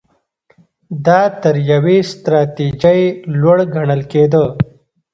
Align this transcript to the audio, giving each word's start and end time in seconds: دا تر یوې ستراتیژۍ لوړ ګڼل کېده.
دا 1.05 1.21
تر 1.41 1.55
یوې 1.71 1.97
ستراتیژۍ 2.11 3.01
لوړ 3.39 3.57
ګڼل 3.73 4.01
کېده. 4.11 4.43